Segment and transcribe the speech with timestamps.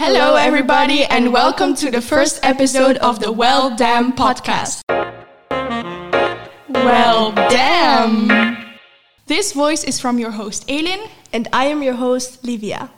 [0.00, 4.82] Hello, everybody, and welcome to the first episode of the Well Damn podcast.
[6.68, 8.78] Well, damn!
[9.26, 11.00] This voice is from your host, Elin.
[11.32, 12.92] And I am your host, Livia.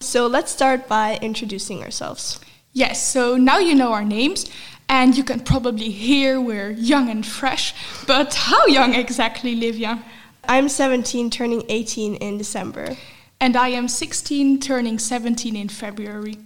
[0.00, 2.40] So let's start by introducing ourselves.
[2.72, 4.50] Yes, so now you know our names,
[4.88, 7.74] and you can probably hear we're young and fresh.
[8.06, 10.02] But how young exactly, Livia?
[10.48, 12.96] I'm 17, turning 18 in December.
[13.38, 16.38] And I am 16, turning 17 in February.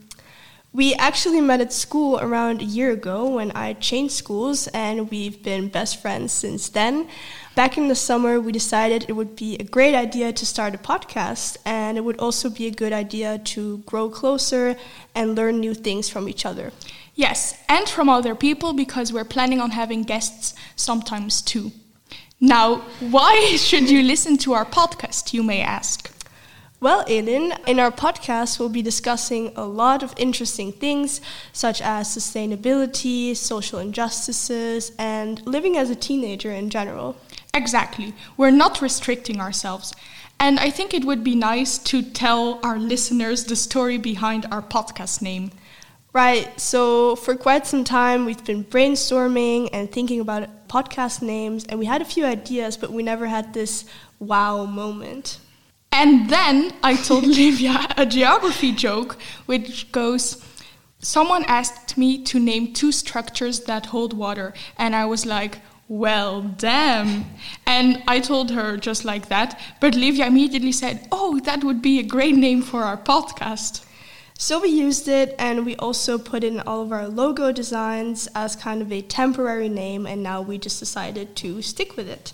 [0.72, 5.42] We actually met at school around a year ago when I changed schools, and we've
[5.42, 7.08] been best friends since then.
[7.56, 10.78] Back in the summer, we decided it would be a great idea to start a
[10.78, 14.76] podcast, and it would also be a good idea to grow closer
[15.12, 16.70] and learn new things from each other.
[17.16, 21.72] Yes, and from other people because we're planning on having guests sometimes too.
[22.40, 26.09] Now, why should you listen to our podcast, you may ask?
[26.82, 31.20] Well, Elin, in our podcast, we'll be discussing a lot of interesting things,
[31.52, 37.18] such as sustainability, social injustices, and living as a teenager in general.
[37.52, 38.14] Exactly.
[38.38, 39.92] We're not restricting ourselves.
[40.38, 44.62] And I think it would be nice to tell our listeners the story behind our
[44.62, 45.50] podcast name.
[46.14, 51.78] Right, so for quite some time, we've been brainstorming and thinking about podcast names, and
[51.78, 53.84] we had a few ideas, but we never had this
[54.18, 55.40] wow moment.
[55.92, 60.44] And then I told Livia a geography joke, which goes
[61.02, 66.42] Someone asked me to name two structures that hold water, and I was like, well,
[66.42, 67.24] damn.
[67.66, 71.98] And I told her just like that, but Livia immediately said, Oh, that would be
[71.98, 73.84] a great name for our podcast.
[74.38, 78.54] So we used it, and we also put in all of our logo designs as
[78.54, 82.32] kind of a temporary name, and now we just decided to stick with it.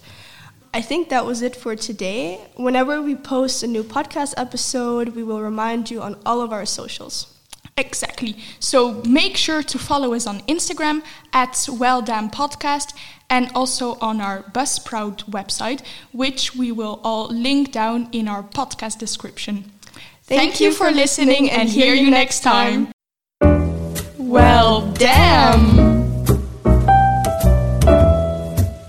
[0.77, 2.39] I think that was it for today.
[2.57, 6.67] Whenever we post a new podcast episode, we will remind you on all of our
[6.67, 7.33] socials.
[7.79, 8.37] Exactly.
[8.61, 11.01] So make sure to follow us on Instagram
[11.33, 12.95] at Well Damn Podcast
[13.31, 15.81] and also on our Buzzsprout website,
[16.13, 19.73] which we will all link down in our podcast description.
[20.25, 22.93] Thank, Thank you for listening and hear you next time.
[24.19, 25.96] Well, damn!